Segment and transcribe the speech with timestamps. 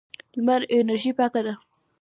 [0.35, 1.53] لمر انرژي پاکه ده.